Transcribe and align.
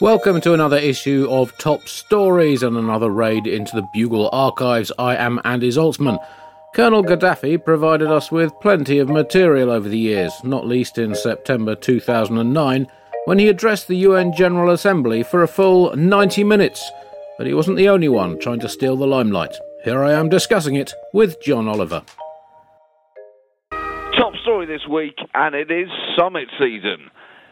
Welcome 0.00 0.40
to 0.42 0.54
another 0.54 0.76
issue 0.76 1.26
of 1.28 1.58
Top 1.58 1.88
Stories 1.88 2.62
and 2.62 2.76
another 2.76 3.10
raid 3.10 3.48
into 3.48 3.74
the 3.74 3.88
Bugle 3.92 4.30
archives. 4.32 4.92
I 4.96 5.16
am 5.16 5.40
Andy 5.44 5.70
Zaltzman. 5.70 6.24
Colonel 6.72 7.02
Gaddafi 7.02 7.64
provided 7.64 8.06
us 8.06 8.30
with 8.30 8.52
plenty 8.60 9.00
of 9.00 9.08
material 9.08 9.72
over 9.72 9.88
the 9.88 9.98
years, 9.98 10.32
not 10.44 10.68
least 10.68 10.98
in 10.98 11.16
September 11.16 11.74
2009 11.74 12.86
when 13.24 13.40
he 13.40 13.48
addressed 13.48 13.88
the 13.88 13.96
UN 13.96 14.32
General 14.32 14.70
Assembly 14.70 15.24
for 15.24 15.42
a 15.42 15.48
full 15.48 15.96
90 15.96 16.44
minutes. 16.44 16.88
But 17.36 17.48
he 17.48 17.54
wasn't 17.54 17.76
the 17.76 17.88
only 17.88 18.08
one 18.08 18.38
trying 18.38 18.60
to 18.60 18.68
steal 18.68 18.96
the 18.96 19.04
limelight. 19.04 19.56
Here 19.82 20.04
I 20.04 20.12
am 20.12 20.28
discussing 20.28 20.76
it 20.76 20.92
with 21.12 21.42
John 21.42 21.66
Oliver. 21.66 22.04
Top 24.16 24.32
story 24.42 24.66
this 24.66 24.86
week, 24.88 25.18
and 25.34 25.56
it 25.56 25.72
is 25.72 25.88
summit 26.16 26.46
season. 26.56 27.10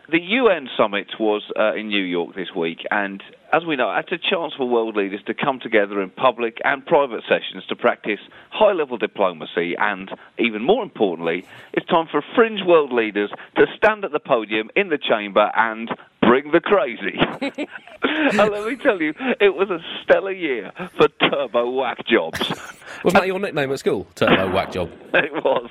The 0.08 0.20
UN 0.20 0.68
summit 0.76 1.08
was 1.18 1.42
uh, 1.58 1.74
in 1.74 1.88
New 1.88 2.02
York 2.02 2.36
this 2.36 2.54
week, 2.54 2.78
and 2.92 3.20
as 3.52 3.64
we 3.64 3.74
know, 3.74 3.92
it's 3.96 4.12
a 4.12 4.18
chance 4.18 4.54
for 4.56 4.68
world 4.68 4.94
leaders 4.94 5.20
to 5.26 5.34
come 5.34 5.58
together 5.58 6.00
in 6.00 6.10
public 6.10 6.58
and 6.64 6.86
private 6.86 7.22
sessions 7.28 7.66
to 7.68 7.74
practice 7.74 8.20
high 8.50 8.72
level 8.72 8.98
diplomacy, 8.98 9.74
and 9.76 10.10
even 10.38 10.62
more 10.62 10.84
importantly, 10.84 11.44
it's 11.72 11.86
time 11.86 12.06
for 12.08 12.22
fringe 12.36 12.60
world 12.64 12.92
leaders 12.92 13.30
to 13.56 13.66
stand 13.76 14.04
at 14.04 14.12
the 14.12 14.20
podium 14.20 14.70
in 14.76 14.90
the 14.90 14.98
chamber 14.98 15.50
and 15.56 15.90
bring 16.20 16.52
the 16.52 16.60
crazy. 16.60 17.18
and 18.02 18.36
let 18.36 18.64
me 18.64 18.76
tell 18.76 19.02
you, 19.02 19.12
it 19.40 19.56
was 19.56 19.70
a 19.70 19.80
stellar 20.04 20.30
year 20.30 20.70
for 20.96 21.08
turbo 21.08 21.68
whack 21.70 22.06
jobs. 22.06 22.38
Wasn't 23.04 23.20
that 23.20 23.26
your 23.26 23.40
nickname 23.40 23.72
at 23.72 23.80
school? 23.80 24.06
Turbo 24.14 24.52
whack 24.52 24.70
job. 24.70 24.88
it 25.14 25.32
was. 25.32 25.68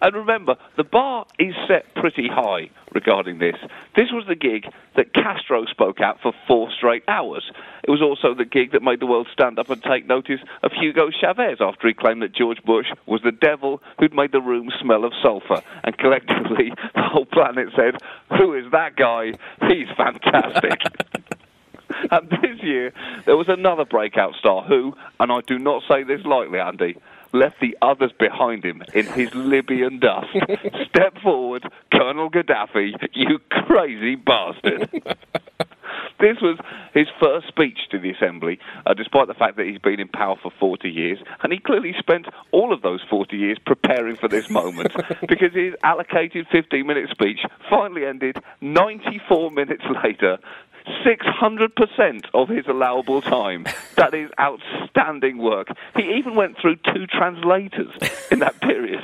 And 0.00 0.14
remember, 0.14 0.56
the 0.76 0.84
bar 0.84 1.26
is 1.38 1.54
set 1.68 1.94
pretty 1.94 2.28
high 2.28 2.70
regarding 2.94 3.38
this. 3.38 3.56
This 3.96 4.10
was 4.12 4.24
the 4.26 4.34
gig 4.34 4.66
that 4.96 5.14
Castro 5.14 5.64
spoke 5.66 6.00
at 6.00 6.20
for 6.20 6.32
four 6.46 6.70
straight 6.76 7.04
hours. 7.08 7.50
It 7.84 7.90
was 7.90 8.02
also 8.02 8.34
the 8.34 8.44
gig 8.44 8.72
that 8.72 8.82
made 8.82 9.00
the 9.00 9.06
world 9.06 9.28
stand 9.32 9.58
up 9.58 9.70
and 9.70 9.82
take 9.82 10.06
notice 10.06 10.40
of 10.62 10.72
Hugo 10.72 11.10
Chavez 11.10 11.58
after 11.60 11.88
he 11.88 11.94
claimed 11.94 12.22
that 12.22 12.34
George 12.34 12.62
Bush 12.64 12.86
was 13.06 13.22
the 13.22 13.32
devil 13.32 13.82
who'd 13.98 14.14
made 14.14 14.32
the 14.32 14.40
room 14.40 14.70
smell 14.80 15.04
of 15.04 15.12
sulphur. 15.22 15.62
And 15.84 15.96
collectively, 15.96 16.72
the 16.94 17.02
whole 17.02 17.26
planet 17.26 17.68
said, 17.76 17.96
Who 18.36 18.54
is 18.54 18.70
that 18.72 18.96
guy? 18.96 19.32
He's 19.68 19.88
fantastic. 19.96 20.80
and 22.10 22.30
this 22.30 22.62
year, 22.62 22.92
there 23.24 23.36
was 23.36 23.48
another 23.48 23.84
breakout 23.84 24.34
star 24.34 24.62
who, 24.62 24.94
and 25.20 25.30
I 25.30 25.40
do 25.46 25.58
not 25.58 25.82
say 25.88 26.02
this 26.02 26.24
lightly, 26.24 26.58
Andy, 26.58 26.96
left 27.32 27.56
the 27.60 27.76
others 27.82 28.12
behind 28.18 28.64
him 28.64 28.82
in 28.94 29.06
his 29.06 29.34
Libyan 29.34 29.98
dust. 29.98 30.28
Step 30.88 31.18
forward, 31.22 31.64
Colonel 31.92 32.30
Gaddafi, 32.30 32.92
you 33.12 33.38
crazy 33.50 34.16
bastard. 34.16 34.88
This 36.22 36.36
was 36.40 36.56
his 36.94 37.08
first 37.20 37.48
speech 37.48 37.78
to 37.90 37.98
the 37.98 38.10
Assembly, 38.10 38.60
uh, 38.86 38.94
despite 38.94 39.26
the 39.26 39.34
fact 39.34 39.56
that 39.56 39.66
he's 39.66 39.80
been 39.80 39.98
in 39.98 40.06
power 40.06 40.36
for 40.40 40.52
40 40.60 40.88
years, 40.88 41.18
and 41.42 41.52
he 41.52 41.58
clearly 41.58 41.94
spent 41.98 42.26
all 42.52 42.72
of 42.72 42.80
those 42.82 43.00
40 43.10 43.36
years 43.36 43.58
preparing 43.66 44.14
for 44.14 44.28
this 44.28 44.48
moment, 44.48 44.94
because 45.28 45.52
his 45.52 45.74
allocated 45.82 46.46
15 46.52 46.86
minute 46.86 47.10
speech 47.10 47.40
finally 47.68 48.06
ended 48.06 48.36
94 48.60 49.50
minutes 49.50 49.82
later 50.04 50.38
600% 51.04 52.26
of 52.34 52.48
his 52.48 52.66
allowable 52.66 53.20
time. 53.22 53.66
That 53.94 54.14
is 54.14 54.30
outstanding 54.40 55.38
work. 55.38 55.68
He 55.94 56.14
even 56.16 56.34
went 56.34 56.56
through 56.58 56.76
two 56.76 57.06
translators 57.06 57.92
in 58.32 58.40
that 58.40 58.60
period. 58.60 59.00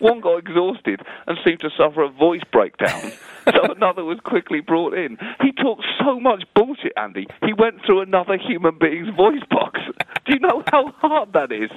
One 0.00 0.20
got 0.20 0.38
exhausted 0.38 1.02
and 1.26 1.38
seemed 1.44 1.60
to 1.60 1.70
suffer 1.76 2.02
a 2.02 2.08
voice 2.08 2.42
breakdown, 2.50 3.12
so 3.44 3.72
another 3.72 4.02
was 4.02 4.18
quickly 4.20 4.60
brought 4.60 4.94
in. 4.94 5.18
He 5.42 5.52
talked 5.52 5.84
so 6.02 6.18
much 6.18 6.42
bullshit, 6.56 6.94
Andy. 6.96 7.26
He 7.44 7.52
went 7.52 7.84
through 7.84 8.00
another 8.00 8.38
human 8.38 8.78
being's 8.78 9.14
voice 9.14 9.44
box. 9.50 9.78
Do 10.24 10.32
you 10.32 10.40
know 10.40 10.64
how 10.68 10.90
hard 10.98 11.32
that 11.34 11.52
is? 11.52 11.70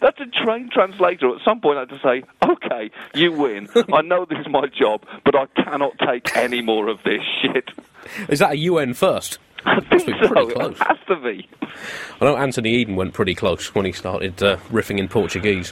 That's 0.00 0.18
a 0.18 0.26
trained 0.44 0.72
translator. 0.72 1.34
At 1.34 1.42
some 1.44 1.60
point, 1.60 1.76
I 1.76 1.80
had 1.80 1.90
to 1.90 2.00
say, 2.00 2.22
okay, 2.48 2.90
you 3.14 3.32
win. 3.32 3.68
I 3.92 4.02
know 4.02 4.24
this 4.24 4.38
is 4.38 4.48
my 4.48 4.66
job, 4.66 5.04
but 5.24 5.36
I 5.36 5.46
cannot 5.62 5.92
take 5.98 6.36
any 6.36 6.62
more 6.62 6.88
of 6.88 7.02
this 7.04 7.22
shit. 7.42 7.70
Is 8.28 8.38
that 8.38 8.52
a 8.52 8.56
UN 8.58 8.94
first? 8.94 9.38
I 9.64 9.80
think 9.80 10.02
so. 10.02 10.28
pretty 10.28 10.52
close. 10.52 10.76
It 10.80 10.86
has 10.86 10.98
to 11.08 11.16
be. 11.16 11.48
I 12.20 12.24
know 12.24 12.36
Anthony 12.36 12.74
Eden 12.74 12.96
went 12.96 13.14
pretty 13.14 13.34
close 13.34 13.74
when 13.74 13.84
he 13.84 13.92
started 13.92 14.42
uh, 14.42 14.56
riffing 14.70 14.98
in 14.98 15.08
Portuguese. 15.08 15.70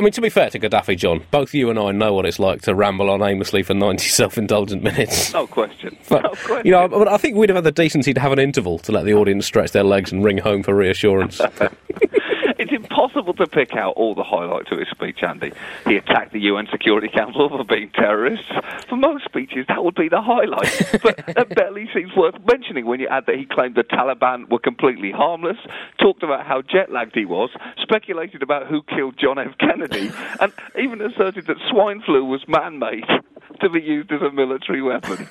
I 0.00 0.04
mean, 0.04 0.12
to 0.12 0.20
be 0.20 0.28
fair 0.28 0.48
to 0.50 0.60
Gaddafi, 0.60 0.96
John, 0.96 1.24
both 1.32 1.52
you 1.54 1.70
and 1.70 1.78
I 1.78 1.90
know 1.90 2.12
what 2.12 2.24
it's 2.24 2.38
like 2.38 2.62
to 2.62 2.74
ramble 2.74 3.10
on 3.10 3.20
aimlessly 3.20 3.64
for 3.64 3.74
90 3.74 4.04
self 4.08 4.38
indulgent 4.38 4.84
minutes. 4.84 5.32
No 5.32 5.48
question. 5.48 5.98
But, 6.08 6.22
no 6.22 6.30
question. 6.30 6.66
you 6.66 6.70
know, 6.70 6.86
but 6.86 7.08
I 7.08 7.16
think 7.16 7.36
we'd 7.36 7.48
have 7.48 7.56
had 7.56 7.64
the 7.64 7.72
decency 7.72 8.14
to 8.14 8.20
have 8.20 8.30
an 8.30 8.38
interval 8.38 8.78
to 8.80 8.92
let 8.92 9.04
the 9.04 9.14
audience 9.14 9.44
stretch 9.46 9.72
their 9.72 9.82
legs 9.82 10.12
and 10.12 10.22
ring 10.22 10.38
home 10.38 10.62
for 10.62 10.72
reassurance. 10.74 11.40
It's 12.58 12.72
impossible 12.72 13.34
to 13.34 13.46
pick 13.46 13.76
out 13.76 13.94
all 13.96 14.16
the 14.16 14.24
highlights 14.24 14.72
of 14.72 14.78
his 14.78 14.88
speech, 14.88 15.22
Andy. 15.22 15.52
He 15.86 15.96
attacked 15.96 16.32
the 16.32 16.40
UN 16.40 16.66
Security 16.72 17.08
Council 17.08 17.48
for 17.48 17.62
being 17.62 17.90
terrorists. 17.90 18.50
For 18.88 18.96
most 18.96 19.24
speeches, 19.24 19.64
that 19.68 19.84
would 19.84 19.94
be 19.94 20.08
the 20.08 20.20
highlight. 20.20 21.00
but 21.02 21.24
that 21.36 21.54
barely 21.54 21.88
seems 21.94 22.14
worth 22.16 22.34
mentioning 22.44 22.86
when 22.86 22.98
you 22.98 23.06
add 23.06 23.26
that 23.26 23.36
he 23.36 23.46
claimed 23.46 23.76
the 23.76 23.84
Taliban 23.84 24.50
were 24.50 24.58
completely 24.58 25.12
harmless, 25.12 25.58
talked 26.00 26.24
about 26.24 26.46
how 26.46 26.60
jet 26.62 26.90
lagged 26.90 27.14
he 27.14 27.24
was, 27.24 27.50
speculated 27.80 28.42
about 28.42 28.66
who 28.66 28.82
killed 28.82 29.16
John 29.18 29.38
F. 29.38 29.56
Kennedy, 29.58 30.10
and 30.40 30.52
even 30.76 31.00
asserted 31.00 31.46
that 31.46 31.58
swine 31.70 32.02
flu 32.02 32.24
was 32.24 32.42
man 32.48 32.80
made 32.80 33.06
to 33.60 33.68
be 33.70 33.80
used 33.80 34.10
as 34.10 34.20
a 34.20 34.32
military 34.32 34.82
weapon. 34.82 35.28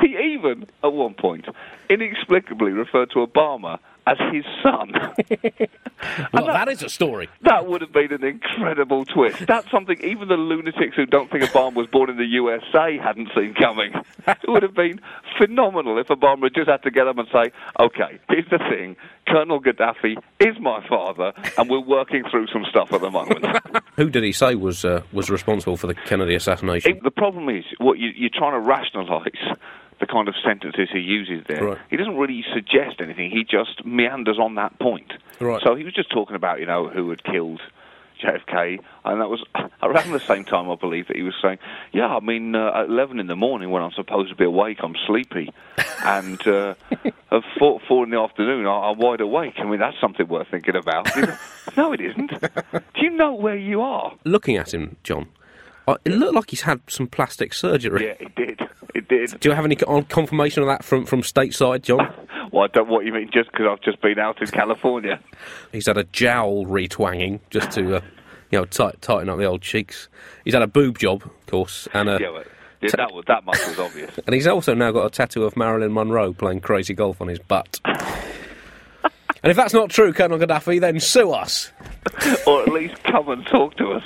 He 0.00 0.16
even, 0.34 0.66
at 0.82 0.92
one 0.92 1.14
point, 1.14 1.46
inexplicably 1.88 2.72
referred 2.72 3.10
to 3.10 3.24
Obama 3.24 3.78
as 4.06 4.16
his 4.32 4.44
son. 4.62 4.92
well, 6.32 6.46
that 6.46 6.68
is 6.68 6.82
a 6.82 6.88
story. 6.88 7.28
That 7.42 7.66
would 7.66 7.80
have 7.80 7.92
been 7.92 8.12
an 8.12 8.24
incredible 8.24 9.04
twist. 9.04 9.46
That's 9.46 9.70
something 9.70 10.00
even 10.02 10.28
the 10.28 10.36
lunatics 10.36 10.94
who 10.96 11.06
don't 11.06 11.30
think 11.30 11.44
Obama 11.44 11.74
was 11.74 11.86
born 11.88 12.10
in 12.10 12.16
the 12.16 12.24
USA 12.26 12.98
hadn't 13.02 13.30
seen 13.34 13.54
coming. 13.54 13.92
It 14.26 14.38
would 14.48 14.62
have 14.62 14.74
been 14.74 15.00
phenomenal 15.38 15.98
if 15.98 16.06
Obama 16.08 16.44
had 16.44 16.54
just 16.54 16.68
had 16.68 16.82
to 16.84 16.90
get 16.90 17.08
up 17.08 17.18
and 17.18 17.28
say, 17.32 17.50
okay, 17.80 18.18
here's 18.28 18.48
the 18.50 18.58
thing. 18.58 18.96
Colonel 19.28 19.60
Gaddafi 19.60 20.16
is 20.38 20.54
my 20.60 20.86
father, 20.88 21.32
and 21.58 21.68
we're 21.68 21.80
working 21.80 22.22
through 22.30 22.46
some 22.52 22.64
stuff 22.70 22.92
at 22.92 23.00
the 23.00 23.10
moment. 23.10 23.44
Who 23.96 24.08
did 24.08 24.22
he 24.22 24.30
say 24.30 24.54
was 24.54 24.84
uh, 24.84 25.02
was 25.12 25.30
responsible 25.30 25.76
for 25.76 25.88
the 25.88 25.94
Kennedy 25.94 26.36
assassination? 26.36 26.92
It- 26.98 27.02
the 27.02 27.10
problem 27.10 27.48
is, 27.48 27.64
what 27.78 27.98
you, 27.98 28.10
you're 28.14 28.30
trying 28.32 28.52
to 28.52 28.60
rationalise 28.60 29.32
kind 30.16 30.28
of 30.28 30.34
sentences 30.44 30.88
he 30.92 31.00
uses 31.00 31.44
there. 31.46 31.62
Right. 31.64 31.78
He 31.90 31.96
doesn't 31.96 32.16
really 32.16 32.42
suggest 32.54 33.00
anything. 33.00 33.30
He 33.30 33.44
just 33.44 33.84
meanders 33.84 34.38
on 34.38 34.54
that 34.54 34.78
point. 34.78 35.12
Right. 35.40 35.62
So 35.64 35.74
he 35.74 35.84
was 35.84 35.92
just 35.94 36.10
talking 36.10 36.36
about, 36.36 36.58
you 36.60 36.66
know, 36.66 36.88
who 36.88 37.10
had 37.10 37.22
killed 37.24 37.60
JFK, 38.22 38.78
and 39.04 39.20
that 39.20 39.28
was 39.28 39.44
around 39.82 40.10
the 40.10 40.20
same 40.20 40.44
time, 40.44 40.70
I 40.70 40.74
believe, 40.76 41.08
that 41.08 41.16
he 41.16 41.22
was 41.22 41.34
saying, 41.42 41.58
"Yeah, 41.92 42.06
I 42.16 42.20
mean, 42.20 42.54
uh, 42.54 42.72
at 42.74 42.86
11 42.88 43.20
in 43.20 43.26
the 43.26 43.36
morning 43.36 43.68
when 43.70 43.82
I'm 43.82 43.92
supposed 43.92 44.30
to 44.30 44.36
be 44.36 44.44
awake, 44.46 44.78
I'm 44.82 44.94
sleepy, 45.06 45.52
and 46.04 46.40
uh, 46.46 46.74
at 47.30 47.42
four, 47.58 47.78
four 47.86 48.04
in 48.04 48.10
the 48.10 48.18
afternoon, 48.18 48.66
I- 48.66 48.88
I'm 48.90 48.98
wide 48.98 49.20
awake. 49.20 49.54
I 49.58 49.64
mean, 49.64 49.80
that's 49.80 50.00
something 50.00 50.26
worth 50.28 50.48
thinking 50.50 50.76
about." 50.76 51.08
No, 51.76 51.92
it 51.92 52.00
isn't. 52.00 52.30
Do 52.30 53.00
you 53.02 53.10
know 53.10 53.34
where 53.34 53.56
you 53.58 53.82
are? 53.82 54.14
Looking 54.24 54.56
at 54.56 54.72
him, 54.72 54.96
John, 55.02 55.26
it 55.88 56.10
looked 56.12 56.34
like 56.34 56.50
he's 56.50 56.62
had 56.62 56.80
some 56.88 57.06
plastic 57.06 57.54
surgery. 57.54 58.06
Yeah, 58.06 58.14
it 58.18 58.34
did. 58.34 58.60
It 58.94 59.08
did. 59.08 59.38
Do 59.40 59.48
you 59.48 59.54
have 59.54 59.64
any 59.64 59.76
confirmation 59.76 60.62
of 60.62 60.68
that 60.68 60.84
from, 60.84 61.06
from 61.06 61.22
stateside, 61.22 61.82
John? 61.82 62.12
Well, 62.52 62.64
I 62.64 62.68
don't 62.68 62.86
know 62.86 62.94
what 62.94 63.04
you 63.04 63.12
mean, 63.12 63.28
just 63.34 63.50
because 63.50 63.66
I've 63.68 63.80
just 63.82 64.00
been 64.00 64.18
out 64.18 64.40
in 64.40 64.46
California. 64.46 65.20
He's 65.72 65.86
had 65.86 65.98
a 65.98 66.04
jowl 66.04 66.64
retwanging 66.64 67.40
just 67.50 67.72
to, 67.72 67.96
uh, 67.96 68.00
you 68.50 68.58
know, 68.58 68.64
tight, 68.64 69.02
tighten 69.02 69.28
up 69.28 69.36
the 69.36 69.44
old 69.44 69.60
cheeks. 69.60 70.08
He's 70.44 70.54
had 70.54 70.62
a 70.62 70.66
boob 70.68 70.98
job, 70.98 71.22
of 71.24 71.46
course, 71.46 71.86
and 71.92 72.08
uh, 72.08 72.18
Yeah, 72.18 72.30
but 72.32 72.46
yeah, 72.80 72.90
that, 72.96 73.12
was, 73.12 73.24
that 73.26 73.44
much 73.44 73.58
was 73.66 73.78
obvious. 73.78 74.16
and 74.26 74.32
he's 74.32 74.46
also 74.46 74.72
now 74.74 74.90
got 74.92 75.04
a 75.04 75.10
tattoo 75.10 75.44
of 75.44 75.54
Marilyn 75.56 75.92
Monroe 75.92 76.32
playing 76.32 76.60
crazy 76.60 76.94
golf 76.94 77.20
on 77.20 77.28
his 77.28 77.40
butt. 77.40 77.78
And 77.84 79.50
if 79.50 79.56
that's 79.56 79.74
not 79.74 79.90
true, 79.90 80.12
Colonel 80.14 80.38
Gaddafi, 80.38 80.80
then 80.80 80.98
sue 80.98 81.32
us. 81.32 81.72
or 82.46 82.62
at 82.62 82.68
least 82.68 83.02
come 83.02 83.28
and 83.28 83.44
talk 83.46 83.76
to 83.76 83.90
us. 83.92 84.04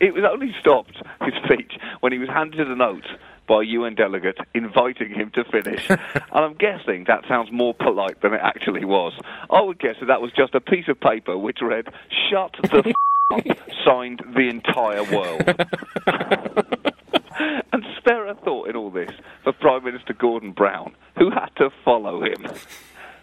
It 0.00 0.14
was 0.14 0.24
only 0.30 0.54
stopped, 0.60 0.96
his 1.22 1.34
speech, 1.44 1.72
when 2.00 2.12
he 2.12 2.18
was 2.18 2.28
handed 2.28 2.68
a 2.68 2.76
note 2.76 3.06
by 3.48 3.62
a 3.62 3.64
UN 3.64 3.94
delegate 3.96 4.38
inviting 4.54 5.10
him 5.10 5.32
to 5.34 5.42
finish. 5.44 5.90
and 5.90 6.00
I'm 6.32 6.54
guessing 6.54 7.04
that 7.08 7.24
sounds 7.28 7.50
more 7.50 7.74
polite 7.74 8.22
than 8.22 8.32
it 8.32 8.40
actually 8.42 8.84
was. 8.84 9.12
I 9.50 9.60
would 9.60 9.80
guess 9.80 9.96
that 10.00 10.06
that 10.06 10.22
was 10.22 10.30
just 10.32 10.54
a 10.54 10.60
piece 10.60 10.86
of 10.88 11.00
paper 11.00 11.36
which 11.36 11.58
read, 11.60 11.88
Shut 12.30 12.54
the 12.62 12.78
f- 13.32 13.32
up, 13.32 13.40
signed 13.84 14.22
the 14.34 14.48
entire 14.48 15.02
world. 15.04 15.42
and 17.72 17.84
spare 17.98 18.28
a 18.28 18.34
thought 18.36 18.68
in 18.68 18.76
all 18.76 18.90
this 18.90 19.10
for 19.42 19.52
Prime 19.52 19.82
Minister 19.84 20.12
Gordon 20.12 20.52
Brown, 20.52 20.94
who 21.18 21.30
had 21.30 21.48
to 21.56 21.70
follow 21.84 22.22
him. 22.22 22.46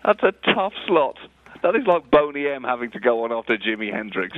That's 0.03 0.23
a 0.23 0.33
tough 0.53 0.73
slot. 0.87 1.15
That 1.63 1.75
is 1.75 1.87
like 1.87 2.11
Boney 2.11 2.47
M 2.47 2.63
having 2.63 2.91
to 2.91 2.99
go 2.99 3.23
on 3.23 3.31
after 3.31 3.57
Jimi 3.57 3.91
Hendrix. 3.93 4.37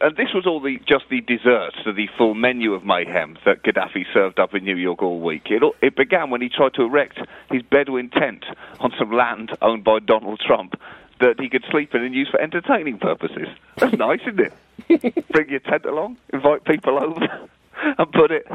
And 0.00 0.16
this 0.16 0.28
was 0.34 0.46
all 0.46 0.60
the 0.60 0.78
just 0.88 1.04
the 1.10 1.20
desserts 1.20 1.76
to 1.84 1.92
the 1.92 2.08
full 2.16 2.34
menu 2.34 2.72
of 2.72 2.84
mayhem 2.84 3.36
that 3.44 3.62
Gaddafi 3.62 4.04
served 4.14 4.38
up 4.38 4.54
in 4.54 4.64
New 4.64 4.76
York 4.76 5.02
all 5.02 5.20
week. 5.20 5.42
It, 5.50 5.62
it 5.82 5.94
began 5.94 6.30
when 6.30 6.40
he 6.40 6.48
tried 6.48 6.74
to 6.74 6.82
erect 6.82 7.18
his 7.50 7.62
Bedouin 7.62 8.08
tent 8.08 8.44
on 8.78 8.92
some 8.98 9.12
land 9.12 9.50
owned 9.60 9.84
by 9.84 9.98
Donald 9.98 10.40
Trump 10.44 10.74
that 11.20 11.38
he 11.38 11.50
could 11.50 11.64
sleep 11.70 11.94
in 11.94 12.02
and 12.02 12.14
use 12.14 12.28
for 12.30 12.40
entertaining 12.40 12.98
purposes. 12.98 13.48
That's 13.76 13.92
nice, 13.98 14.20
isn't 14.26 14.40
it? 14.40 15.28
Bring 15.28 15.50
your 15.50 15.60
tent 15.60 15.84
along, 15.84 16.16
invite 16.32 16.64
people 16.64 17.02
over, 17.02 17.48
and 17.98 18.12
put 18.12 18.30
it 18.30 18.46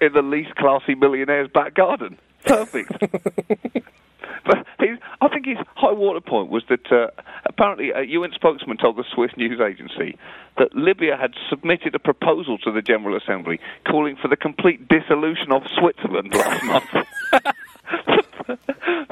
in 0.00 0.12
the 0.14 0.22
least 0.22 0.54
classy 0.54 0.94
millionaire's 0.94 1.50
back 1.50 1.74
garden. 1.74 2.18
Perfect. 2.44 2.92
but 4.48 4.66
I 5.20 5.28
think 5.28 5.44
his 5.44 5.58
high 5.76 5.92
water 5.92 6.20
point 6.20 6.50
was 6.50 6.62
that 6.70 6.90
uh, 6.90 7.08
apparently 7.44 7.90
a 7.90 8.02
UN 8.02 8.32
spokesman 8.34 8.78
told 8.78 8.96
the 8.96 9.04
Swiss 9.14 9.30
news 9.36 9.60
agency 9.60 10.16
that 10.56 10.74
Libya 10.74 11.18
had 11.18 11.34
submitted 11.50 11.94
a 11.94 11.98
proposal 11.98 12.56
to 12.58 12.72
the 12.72 12.80
General 12.80 13.14
Assembly 13.14 13.60
calling 13.86 14.16
for 14.16 14.28
the 14.28 14.36
complete 14.36 14.88
dissolution 14.88 15.52
of 15.52 15.62
Switzerland 15.78 16.34
last 16.34 16.64
month. 16.64 17.06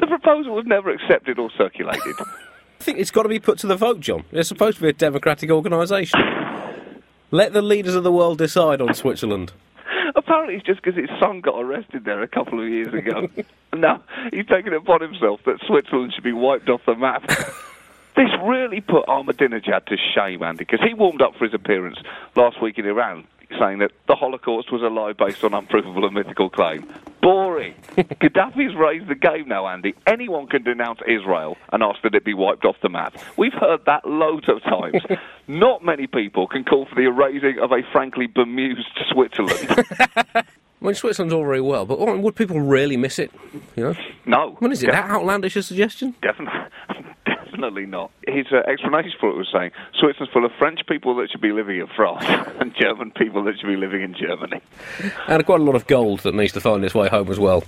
the 0.00 0.06
proposal 0.06 0.54
was 0.54 0.64
never 0.66 0.90
accepted 0.90 1.38
or 1.38 1.50
circulated. 1.58 2.14
I 2.18 2.82
think 2.82 2.98
it's 2.98 3.10
got 3.10 3.24
to 3.24 3.28
be 3.28 3.38
put 3.38 3.58
to 3.58 3.66
the 3.66 3.76
vote, 3.76 4.00
John. 4.00 4.24
It's 4.32 4.48
supposed 4.48 4.78
to 4.78 4.82
be 4.84 4.88
a 4.88 4.94
democratic 4.94 5.50
organisation. 5.50 6.18
Let 7.30 7.52
the 7.52 7.62
leaders 7.62 7.94
of 7.94 8.04
the 8.04 8.12
world 8.12 8.38
decide 8.38 8.80
on 8.80 8.94
Switzerland. 8.94 9.52
Apparently, 10.16 10.54
it's 10.56 10.64
just 10.64 10.82
because 10.82 10.98
his 10.98 11.10
son 11.20 11.42
got 11.42 11.60
arrested 11.60 12.04
there 12.04 12.22
a 12.22 12.28
couple 12.28 12.60
of 12.60 12.68
years 12.68 12.92
ago. 12.92 13.28
now 13.74 14.02
he's 14.32 14.46
taken 14.46 14.72
it 14.72 14.78
upon 14.78 15.02
himself 15.02 15.40
that 15.44 15.58
Switzerland 15.66 16.14
should 16.14 16.24
be 16.24 16.32
wiped 16.32 16.70
off 16.70 16.80
the 16.86 16.94
map. 16.94 17.26
this 18.16 18.30
really 18.42 18.80
put 18.80 19.04
Ahmadinejad 19.06 19.84
to 19.86 19.96
shame, 20.14 20.42
Andy, 20.42 20.64
because 20.64 20.80
he 20.80 20.94
warmed 20.94 21.20
up 21.20 21.36
for 21.36 21.44
his 21.44 21.52
appearance 21.52 21.98
last 22.34 22.62
week 22.62 22.78
in 22.78 22.86
Iran, 22.86 23.26
saying 23.58 23.78
that 23.78 23.92
the 24.08 24.14
Holocaust 24.14 24.72
was 24.72 24.82
a 24.82 24.88
lie 24.88 25.12
based 25.12 25.44
on 25.44 25.54
unprovable 25.54 26.04
and 26.04 26.14
mythical 26.14 26.50
claim. 26.50 26.86
Boring. 27.22 27.74
Gaddafi's 27.96 28.74
raised 28.76 29.08
the 29.08 29.14
game 29.14 29.48
now, 29.48 29.66
Andy. 29.66 29.94
Anyone 30.06 30.46
can 30.46 30.62
denounce 30.62 31.00
Israel 31.06 31.56
and 31.72 31.82
ask 31.82 32.00
that 32.02 32.14
it 32.14 32.24
be 32.24 32.34
wiped 32.34 32.64
off 32.64 32.76
the 32.82 32.88
map. 32.88 33.16
We've 33.36 33.52
heard 33.52 33.84
that 33.86 34.06
loads 34.06 34.48
of 34.48 34.62
times. 34.62 35.02
Not 35.48 35.84
many 35.84 36.06
people 36.06 36.46
can 36.46 36.64
call 36.64 36.86
for 36.86 36.94
the 36.94 37.06
erasing 37.06 37.58
of 37.60 37.72
a 37.72 37.82
frankly 37.92 38.26
bemused 38.26 38.86
Switzerland. 39.10 39.84
I 40.34 40.44
mean, 40.80 40.94
Switzerland's 40.94 41.32
all 41.32 41.44
very 41.44 41.60
well, 41.60 41.86
but 41.86 41.98
would 41.98 42.36
people 42.36 42.60
really 42.60 42.96
miss 42.96 43.18
it? 43.18 43.32
You 43.74 43.84
know? 43.84 43.94
No. 44.26 44.56
What 44.58 44.72
is 44.72 44.82
it? 44.82 44.90
That 44.90 45.10
outlandish 45.10 45.56
a 45.56 45.62
suggestion? 45.62 46.14
Definitely. 46.20 46.60
Definitely 47.56 47.86
not. 47.86 48.10
His 48.28 48.46
uh, 48.52 48.56
explanation 48.70 49.12
for 49.18 49.30
it 49.30 49.36
was 49.36 49.48
saying 49.50 49.70
Switzerland's 49.98 50.30
full 50.30 50.44
of 50.44 50.52
French 50.58 50.80
people 50.86 51.16
that 51.16 51.30
should 51.30 51.40
be 51.40 51.52
living 51.52 51.80
in 51.80 51.86
France 51.86 52.22
and 52.60 52.74
German 52.74 53.12
people 53.12 53.42
that 53.44 53.58
should 53.58 53.66
be 53.66 53.76
living 53.76 54.02
in 54.02 54.14
Germany. 54.14 54.60
And 55.26 55.44
quite 55.46 55.60
a 55.60 55.64
lot 55.64 55.74
of 55.74 55.86
gold 55.86 56.20
that 56.20 56.34
needs 56.34 56.52
to 56.52 56.60
find 56.60 56.84
its 56.84 56.94
way 56.94 57.08
home 57.08 57.30
as 57.30 57.38
well. 57.38 57.64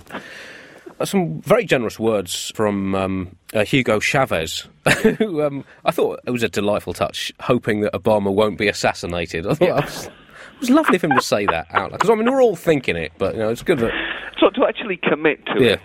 Uh, 0.99 1.05
some 1.05 1.41
very 1.41 1.65
generous 1.65 1.97
words 1.97 2.51
from 2.53 2.93
um, 2.93 3.35
uh, 3.55 3.65
Hugo 3.65 3.99
Chavez, 3.99 4.67
who 5.17 5.41
um, 5.41 5.65
I 5.85 5.89
thought 5.89 6.19
it 6.27 6.29
was 6.31 6.43
a 6.43 6.49
delightful 6.49 6.93
touch, 6.93 7.33
hoping 7.39 7.81
that 7.81 7.93
Obama 7.93 8.31
won't 8.31 8.59
be 8.59 8.67
assassinated. 8.67 9.47
I 9.47 9.55
thought 9.55 9.67
Yeah. 9.67 9.77
it, 9.79 9.85
was, 9.85 10.05
it 10.05 10.11
was 10.59 10.69
lovely 10.69 10.97
of 10.97 11.03
him 11.03 11.11
to 11.15 11.21
say 11.21 11.47
that 11.47 11.65
out 11.71 11.89
loud. 11.89 11.91
Because, 11.93 12.11
I 12.11 12.15
mean, 12.15 12.31
we're 12.31 12.43
all 12.43 12.55
thinking 12.55 12.95
it, 12.95 13.11
but, 13.17 13.33
you 13.33 13.39
know, 13.39 13.49
it's 13.49 13.63
good 13.63 13.79
that. 13.79 13.91
So 14.39 14.51
to 14.51 14.65
actually 14.67 14.97
commit 14.97 15.43
to 15.47 15.53
Yeah. 15.63 15.71
it. 15.71 15.79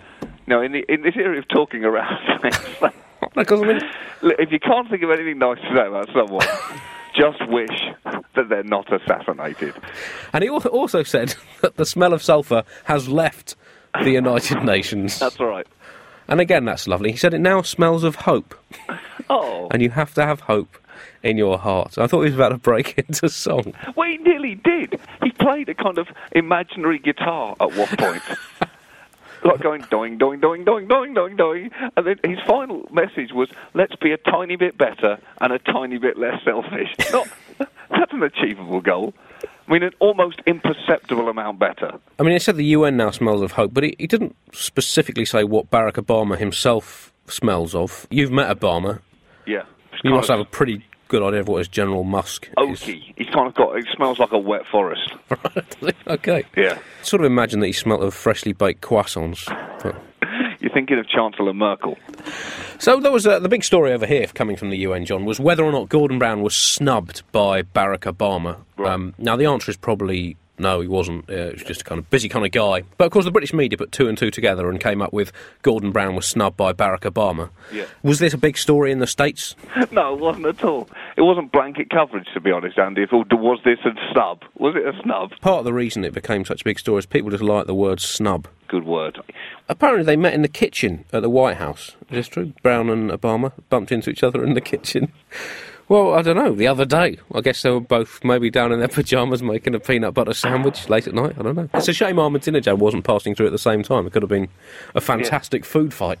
No, 0.47 0.61
in, 0.61 0.73
the, 0.73 0.85
in 0.87 1.01
this 1.01 1.15
area 1.15 1.39
of 1.39 1.47
talking 1.47 1.83
around, 1.83 2.19
it's 2.43 2.81
like, 2.81 2.93
Because, 3.35 3.61
I 3.61 3.65
mean, 3.65 3.81
look, 4.21 4.35
if 4.39 4.51
you 4.51 4.59
can't 4.59 4.89
think 4.89 5.03
of 5.03 5.11
anything 5.11 5.37
nice 5.39 5.57
to 5.59 5.75
say 5.75 5.87
about 5.87 6.07
someone, 6.13 6.45
just 7.15 7.47
wish 7.49 7.81
that 8.35 8.49
they're 8.49 8.63
not 8.63 8.91
assassinated. 8.91 9.73
and 10.33 10.43
he 10.43 10.49
al- 10.49 10.59
also 10.67 11.03
said 11.03 11.35
that 11.61 11.75
the 11.77 11.85
smell 11.85 12.13
of 12.13 12.21
sulphur 12.23 12.63
has 12.85 13.07
left 13.07 13.55
the 14.01 14.11
United 14.11 14.63
Nations. 14.63 15.19
That's 15.19 15.39
all 15.39 15.47
right. 15.47 15.67
And 16.27 16.41
again, 16.41 16.65
that's 16.65 16.87
lovely. 16.87 17.11
He 17.11 17.17
said 17.17 17.33
it 17.33 17.39
now 17.39 17.61
smells 17.61 18.03
of 18.03 18.15
hope. 18.15 18.55
Oh, 19.29 19.67
and 19.71 19.81
you 19.81 19.91
have 19.91 20.13
to 20.15 20.25
have 20.25 20.39
hope 20.41 20.77
in 21.21 21.37
your 21.37 21.57
heart. 21.59 21.97
I 21.97 22.07
thought 22.07 22.21
he 22.21 22.25
was 22.25 22.33
about 22.35 22.49
to 22.49 22.57
break 22.57 22.97
into 22.97 23.29
song. 23.29 23.73
well, 23.95 24.09
he 24.09 24.17
nearly 24.17 24.55
did. 24.55 24.99
He 25.23 25.31
played 25.31 25.69
a 25.69 25.73
kind 25.75 25.97
of 25.97 26.07
imaginary 26.31 26.99
guitar 26.99 27.55
at 27.59 27.75
one 27.75 27.87
point. 27.97 28.21
Like 29.45 29.61
going 29.61 29.81
doing, 29.89 30.17
doing, 30.17 30.39
doing, 30.39 30.65
doing, 30.65 30.87
doing, 30.87 31.13
doing, 31.13 31.35
doing. 31.35 31.71
And 31.95 32.05
then 32.05 32.19
his 32.23 32.39
final 32.45 32.87
message 32.91 33.31
was, 33.31 33.49
let's 33.73 33.95
be 33.95 34.11
a 34.11 34.17
tiny 34.17 34.55
bit 34.55 34.77
better 34.77 35.19
and 35.41 35.53
a 35.53 35.59
tiny 35.59 35.97
bit 35.97 36.17
less 36.17 36.43
selfish. 36.43 36.93
Not, 37.11 37.27
that's 37.57 38.11
an 38.11 38.23
achievable 38.23 38.81
goal. 38.81 39.13
I 39.67 39.71
mean, 39.71 39.83
an 39.83 39.93
almost 39.99 40.41
imperceptible 40.45 41.27
amount 41.27 41.59
better. 41.59 41.99
I 42.19 42.23
mean, 42.23 42.33
he 42.33 42.39
said 42.39 42.55
the 42.55 42.65
UN 42.65 42.97
now 42.97 43.11
smells 43.11 43.41
of 43.41 43.53
hope, 43.53 43.73
but 43.73 43.83
he, 43.83 43.95
he 43.97 44.07
didn't 44.07 44.35
specifically 44.51 45.25
say 45.25 45.43
what 45.43 45.71
Barack 45.71 45.93
Obama 45.93 46.37
himself 46.37 47.11
smells 47.27 47.73
of. 47.73 48.07
You've 48.11 48.31
met 48.31 48.55
Obama. 48.55 48.99
Yeah. 49.47 49.63
You 50.03 50.11
must 50.11 50.27
have 50.27 50.39
a 50.39 50.45
pretty 50.45 50.85
good 51.07 51.23
idea 51.23 51.41
of 51.41 51.47
what 51.47 51.57
his 51.59 51.67
General 51.67 52.03
Musk 52.03 52.47
is. 52.47 52.53
oaky. 52.57 53.13
He's 53.17 53.29
kind 53.29 53.47
of 53.47 53.53
got, 53.53 53.77
it 53.77 53.85
smells 53.95 54.19
like 54.19 54.31
a 54.31 54.37
wet 54.37 54.65
forest. 54.71 55.11
okay. 56.07 56.43
Yeah. 56.57 56.77
Sort 57.03 57.21
of 57.21 57.25
imagine 57.27 57.59
that 57.61 57.67
he 57.67 57.73
smelt 57.73 58.01
of 58.01 58.13
freshly 58.13 58.53
baked 58.53 58.81
croissants. 58.81 59.45
But- 59.83 59.95
You're 60.59 60.73
thinking 60.73 60.97
of 60.97 61.07
Chancellor 61.07 61.53
Merkel. 61.53 61.97
So 62.79 62.99
there 62.99 63.11
was 63.11 63.27
uh, 63.27 63.39
the 63.39 63.49
big 63.49 63.63
story 63.63 63.91
over 63.93 64.07
here 64.07 64.25
coming 64.27 64.55
from 64.55 64.71
the 64.71 64.77
UN, 64.77 65.05
John, 65.05 65.23
was 65.25 65.39
whether 65.39 65.63
or 65.63 65.71
not 65.71 65.89
Gordon 65.89 66.17
Brown 66.17 66.41
was 66.41 66.55
snubbed 66.55 67.21
by 67.31 67.61
Barack 67.61 68.11
Obama. 68.11 68.57
Right. 68.77 68.91
Um, 68.91 69.13
now 69.19 69.35
the 69.35 69.45
answer 69.45 69.69
is 69.69 69.77
probably 69.77 70.37
no, 70.57 70.79
he 70.79 70.87
wasn't. 70.87 71.29
Uh, 71.29 71.47
he 71.47 71.51
was 71.53 71.63
just 71.63 71.81
a 71.81 71.83
kind 71.83 71.99
of 71.99 72.09
busy 72.09 72.29
kind 72.29 72.45
of 72.45 72.51
guy. 72.51 72.83
But 72.97 73.05
of 73.05 73.11
course, 73.11 73.25
the 73.25 73.31
British 73.31 73.53
media 73.53 73.77
put 73.77 73.91
two 73.91 74.07
and 74.07 74.17
two 74.17 74.31
together 74.31 74.69
and 74.69 74.79
came 74.79 75.01
up 75.01 75.11
with 75.11 75.31
Gordon 75.61 75.91
Brown 75.91 76.15
was 76.15 76.25
snubbed 76.25 76.57
by 76.57 76.73
Barack 76.73 77.01
Obama. 77.01 77.49
Yeah. 77.71 77.85
Was 78.03 78.19
this 78.19 78.33
a 78.33 78.37
big 78.37 78.57
story 78.57 78.91
in 78.91 78.99
the 78.99 79.07
states? 79.07 79.55
No, 79.91 80.13
it 80.13 80.19
wasn't 80.19 80.45
at 80.47 80.63
all. 80.63 80.89
It 81.15 81.21
wasn't 81.21 81.51
blanket 81.53 81.89
coverage, 81.89 82.27
to 82.33 82.41
be 82.41 82.51
honest, 82.51 82.77
Andy. 82.77 83.03
If 83.03 83.11
was 83.11 83.59
this 83.63 83.79
a 83.85 83.91
snub, 84.11 84.41
was 84.57 84.75
it 84.75 84.85
a 84.85 84.99
snub? 85.03 85.31
Part 85.39 85.59
of 85.59 85.65
the 85.65 85.73
reason 85.73 86.03
it 86.03 86.13
became 86.13 86.43
such 86.43 86.61
a 86.61 86.63
big 86.65 86.79
story 86.79 86.99
is 86.99 87.05
people 87.05 87.29
just 87.29 87.43
like 87.43 87.65
the 87.65 87.75
word 87.75 88.01
snub. 88.01 88.47
Good 88.67 88.83
word. 88.83 89.19
Apparently, 89.69 90.03
they 90.03 90.17
met 90.17 90.33
in 90.33 90.41
the 90.41 90.49
kitchen 90.49 91.05
at 91.13 91.21
the 91.21 91.29
White 91.29 91.57
House. 91.57 91.95
Is 92.09 92.15
this 92.15 92.27
true? 92.27 92.53
Brown 92.61 92.89
and 92.89 93.09
Obama 93.09 93.53
bumped 93.69 93.91
into 93.91 94.09
each 94.09 94.23
other 94.23 94.43
in 94.43 94.53
the 94.53 94.61
kitchen. 94.61 95.13
Well, 95.87 96.13
I 96.15 96.21
don't 96.23 96.35
know. 96.35 96.53
The 96.55 96.67
other 96.67 96.85
day, 96.85 97.19
I 97.33 97.41
guess 97.41 97.61
they 97.61 97.69
were 97.69 97.79
both 97.79 98.23
maybe 98.23 98.49
down 98.49 98.71
in 98.71 98.79
their 98.79 98.87
pajamas 98.99 99.43
making 99.43 99.75
a 99.75 99.79
peanut 99.79 100.13
butter 100.15 100.33
sandwich 100.33 100.89
late 100.89 101.07
at 101.07 101.13
night. 101.13 101.35
I 101.39 101.43
don't 101.43 101.55
know. 101.55 101.69
It's 101.73 101.87
a 101.87 101.93
shame 101.93 102.15
Ahmadinejad 102.15 102.77
wasn't 102.79 103.03
passing 103.03 103.35
through 103.35 103.45
at 103.47 103.51
the 103.51 103.57
same 103.59 103.83
time. 103.83 104.07
It 104.07 104.13
could 104.13 104.23
have 104.23 104.29
been 104.29 104.47
a 104.95 105.01
fantastic 105.01 105.63
food 105.65 105.93
fight. 105.93 106.19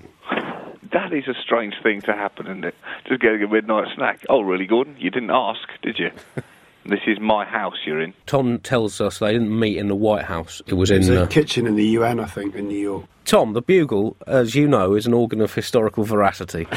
That 0.91 1.11
is 1.13 1.27
a 1.27 1.33
strange 1.43 1.73
thing 1.83 2.01
to 2.03 2.13
happen, 2.13 2.45
isn't 2.45 2.63
it? 2.63 2.75
Just 3.07 3.21
getting 3.21 3.43
a 3.43 3.47
midnight 3.47 3.87
snack. 3.95 4.21
Oh, 4.29 4.41
really, 4.41 4.65
Gordon? 4.65 4.95
You 4.99 5.09
didn't 5.09 5.31
ask, 5.31 5.59
did 5.81 5.97
you? 5.99 6.11
this 6.85 7.01
is 7.07 7.19
my 7.19 7.43
house 7.43 7.75
you're 7.85 7.99
in. 7.99 8.13
Tom 8.27 8.59
tells 8.59 9.01
us 9.01 9.19
they 9.19 9.33
didn't 9.33 9.57
meet 9.59 9.77
in 9.77 9.87
the 9.87 9.95
White 9.95 10.25
House. 10.25 10.61
It 10.67 10.75
was 10.75 10.91
in. 10.91 11.01
There's 11.01 11.17
a 11.17 11.23
Uh, 11.23 11.27
kitchen 11.27 11.65
in 11.67 11.75
the 11.75 11.85
UN, 11.87 12.19
I 12.19 12.25
think, 12.25 12.55
in 12.55 12.67
New 12.67 12.79
York. 12.79 13.05
Tom, 13.25 13.53
the 13.53 13.61
Bugle, 13.61 14.15
as 14.27 14.53
you 14.55 14.67
know, 14.67 14.93
is 14.93 15.05
an 15.07 15.13
organ 15.13 15.41
of 15.41 15.53
historical 15.53 16.03
veracity, 16.03 16.67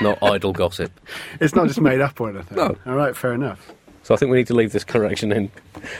not 0.00 0.18
idle 0.22 0.52
gossip. 0.52 0.92
It's 1.40 1.54
not 1.54 1.66
just 1.68 1.80
made 1.80 2.00
up 2.00 2.20
or 2.20 2.30
anything. 2.30 2.56
No. 2.56 2.76
All 2.86 2.94
right, 2.94 3.16
fair 3.16 3.32
enough. 3.32 3.72
So 4.02 4.12
I 4.12 4.18
think 4.18 4.30
we 4.30 4.36
need 4.36 4.48
to 4.48 4.54
leave 4.54 4.72
this 4.72 4.84
correction 4.84 5.32
in. 5.32 5.50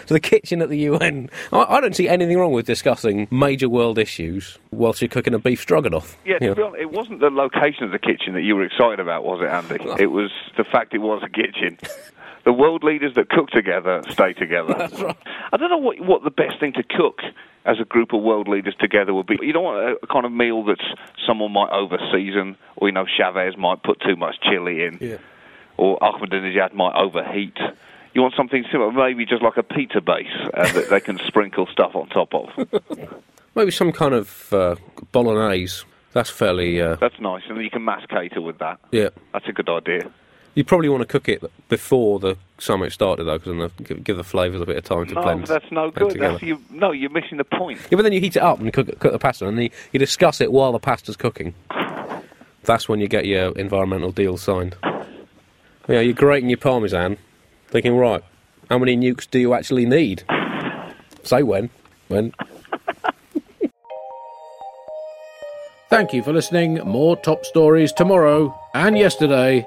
So 0.05 0.15
the 0.15 0.21
kitchen 0.21 0.61
at 0.61 0.69
the 0.69 0.77
UN. 0.81 1.31
I, 1.53 1.63
I 1.63 1.81
don't 1.81 1.97
see 1.97 2.07
anything 2.07 2.39
wrong 2.39 2.53
with 2.53 2.67
discussing 2.67 3.27
major 3.31 3.67
world 3.67 3.99
issues 3.99 4.59
whilst 4.73 5.01
you're 5.01 5.09
cooking 5.09 5.33
a 5.33 5.39
beef 5.39 5.59
stroganoff. 5.63 6.19
Yeah, 6.27 6.39
to 6.39 6.45
You 6.45 6.51
know. 6.51 6.55
be 6.55 6.63
honest, 6.63 6.81
it 6.83 6.91
wasn't 6.93 7.21
the 7.21 7.31
location 7.31 7.85
of 7.85 7.93
the 7.93 7.99
kitchen 7.99 8.35
that 8.35 8.43
you 8.43 8.57
were 8.57 8.65
excited 8.65 9.01
about, 9.01 9.25
was 9.25 9.41
it, 9.41 9.47
Andy? 9.49 10.03
It 10.03 10.09
was 10.09 10.31
the 10.59 10.65
fact 10.65 10.93
it 10.93 10.99
was 10.99 11.23
a 11.25 11.31
kitchen. 11.31 11.79
The 12.45 12.53
world 12.53 12.85
leaders 12.85 13.15
that 13.15 13.31
cook 13.31 13.49
together 13.51 14.03
stay 14.11 14.33
together. 14.35 14.75
That's 14.79 15.01
right. 15.01 15.17
I 15.53 15.57
don't 15.57 15.71
know 15.71 15.79
what 15.79 16.01
what 16.01 16.25
the 16.25 16.31
best 16.31 16.61
thing 16.61 16.73
to 16.75 16.83
cook 16.83 17.21
as 17.65 17.77
a 17.81 17.85
group 17.85 18.13
of 18.13 18.23
world 18.23 18.49
leaders 18.49 18.75
together 18.79 19.15
would 19.15 19.27
be. 19.27 19.39
You 19.41 19.53
don't 19.55 19.65
want 19.65 19.79
a, 19.79 19.97
a 20.03 20.07
kind 20.07 20.27
of 20.27 20.33
meal 20.33 20.63
that 20.65 20.79
someone 21.27 21.53
might 21.53 21.71
overseason, 21.71 22.57
or 22.77 22.89
you 22.89 22.93
know 22.93 23.07
Chavez 23.07 23.57
might 23.57 23.83
put 23.83 24.01
too 24.01 24.17
much 24.17 24.37
chili 24.43 24.85
in, 24.85 24.99
Yeah. 25.01 25.17
or 25.79 25.99
Ahmadinejad 26.01 26.75
might 26.75 26.95
overheat. 26.95 27.57
You 28.13 28.21
want 28.23 28.35
something 28.37 28.65
similar, 28.71 28.93
maybe 28.93 29.25
just 29.27 29.43
like 29.43 29.57
a 29.57 29.63
pita 29.63 30.01
base 30.01 30.27
uh, 30.53 30.71
that 30.73 30.89
they 30.91 31.01
can 31.01 31.19
sprinkle 31.27 31.67
stuff 31.73 31.97
on 31.97 32.09
top 32.11 32.33
of. 32.35 32.49
Maybe 33.57 33.71
some 33.73 33.91
kind 33.91 34.15
of 34.15 34.53
uh, 34.53 34.77
bolognese. 35.13 35.85
That's 36.13 36.31
fairly. 36.31 36.81
Uh, 36.81 36.95
That's 36.97 37.19
nice, 37.19 37.43
and 37.49 37.61
you 37.61 37.71
can 37.71 37.85
mass 37.85 38.05
cater 38.09 38.41
with 38.41 38.59
that. 38.59 38.79
yeah. 38.93 39.09
That's 39.33 39.49
a 39.49 39.53
good 39.53 39.69
idea. 39.69 40.11
You 40.55 40.63
probably 40.63 40.89
want 40.89 41.01
to 41.01 41.07
cook 41.07 41.29
it 41.29 41.43
before 41.69 42.21
the 42.21 42.37
summit 42.59 42.93
started, 42.93 43.25
though, 43.25 43.39
because 43.39 43.57
then 43.57 43.59
the, 43.59 43.83
give, 43.83 44.05
give 44.05 44.17
the 44.17 44.23
flavours 44.25 44.61
a 44.61 44.67
bit 44.67 44.77
of 44.77 44.85
time 44.85 45.07
to 45.07 45.15
No, 45.15 45.23
blend. 45.23 45.47
that's 45.47 45.71
no 45.73 45.91
blend 45.91 46.13
good. 46.13 46.21
That's, 46.21 46.43
you, 46.43 46.63
no, 46.71 46.93
you're 46.93 47.11
missing 47.11 47.39
the 47.39 47.45
point. 47.45 47.81
Yeah, 47.91 47.97
but 47.97 48.03
then 48.03 48.13
you 48.13 48.21
heat 48.21 48.37
it 48.37 48.43
up 48.43 48.61
and 48.61 48.73
cook, 48.73 48.87
cook 49.01 49.11
the 49.13 49.19
pasta, 49.19 49.49
and 49.49 49.57
then 49.59 49.65
you, 49.65 49.71
you 49.93 49.99
discuss 49.99 50.41
it 50.41 50.53
while 50.53 50.71
the 50.71 50.79
pasta's 50.79 51.17
cooking. 51.17 51.55
That's 52.63 52.89
when 52.89 53.01
you 53.01 53.09
get 53.09 53.27
your 53.27 53.51
environmental 53.59 54.13
deal 54.13 54.37
signed. 54.37 54.77
Yeah, 55.89 56.01
you're 56.01 56.15
grating 56.15 56.49
your 56.49 56.59
parmesan, 56.59 57.19
thinking, 57.67 57.97
right, 57.97 58.23
how 58.71 58.79
many 58.79 58.97
nukes 58.97 59.29
do 59.29 59.39
you 59.41 59.55
actually 59.55 59.87
need? 59.87 60.23
Say 61.25 61.43
when. 61.43 61.69
When. 62.09 62.33
Thank 65.91 66.13
you 66.13 66.23
for 66.23 66.33
listening. 66.33 66.75
More 66.87 67.17
top 67.17 67.45
stories 67.45 67.93
tomorrow, 67.93 68.59
and 68.75 68.97
yesterday, 68.97 69.67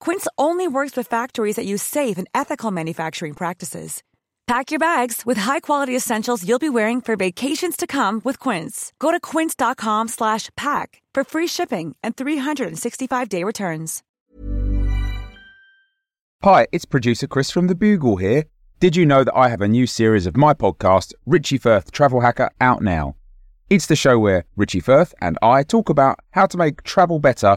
Quince 0.00 0.26
only 0.36 0.66
works 0.66 0.96
with 0.96 1.06
factories 1.06 1.56
that 1.56 1.66
use 1.66 1.82
safe 1.82 2.18
and 2.18 2.28
ethical 2.34 2.70
manufacturing 2.70 3.34
practices. 3.34 4.02
Pack 4.50 4.72
your 4.72 4.80
bags 4.80 5.24
with 5.24 5.38
high-quality 5.38 5.94
essentials 5.94 6.44
you'll 6.44 6.58
be 6.58 6.68
wearing 6.68 7.00
for 7.00 7.14
vacations 7.14 7.76
to 7.76 7.86
come 7.86 8.20
with 8.24 8.36
Quince. 8.40 8.92
Go 8.98 9.12
to 9.12 9.20
quince.com 9.20 10.08
slash 10.08 10.48
pack 10.56 11.00
for 11.14 11.22
free 11.22 11.46
shipping 11.46 11.94
and 12.02 12.16
365-day 12.16 13.44
returns. 13.44 14.02
Hi, 16.42 16.66
it's 16.72 16.84
producer 16.84 17.28
Chris 17.28 17.52
from 17.52 17.68
The 17.68 17.76
Bugle 17.76 18.16
here. 18.16 18.42
Did 18.80 18.96
you 18.96 19.06
know 19.06 19.22
that 19.22 19.36
I 19.36 19.50
have 19.50 19.60
a 19.60 19.68
new 19.68 19.86
series 19.86 20.26
of 20.26 20.36
my 20.36 20.52
podcast, 20.52 21.14
Richie 21.26 21.58
Firth 21.58 21.92
Travel 21.92 22.22
Hacker, 22.22 22.50
out 22.60 22.82
now? 22.82 23.14
It's 23.68 23.86
the 23.86 23.94
show 23.94 24.18
where 24.18 24.46
Richie 24.56 24.80
Firth 24.80 25.14
and 25.20 25.38
I 25.42 25.62
talk 25.62 25.88
about 25.88 26.18
how 26.30 26.46
to 26.46 26.56
make 26.56 26.82
travel 26.82 27.20
better 27.20 27.56